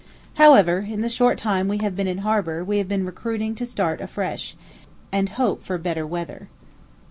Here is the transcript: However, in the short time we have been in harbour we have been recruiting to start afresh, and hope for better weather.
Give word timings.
However, 0.33 0.79
in 0.89 1.01
the 1.01 1.09
short 1.09 1.37
time 1.37 1.67
we 1.67 1.77
have 1.77 1.95
been 1.95 2.07
in 2.07 2.17
harbour 2.25 2.63
we 2.63 2.79
have 2.79 2.87
been 2.87 3.05
recruiting 3.05 3.53
to 3.53 3.67
start 3.67 4.01
afresh, 4.01 4.55
and 5.11 5.29
hope 5.29 5.61
for 5.61 5.77
better 5.77 6.07
weather. 6.07 6.49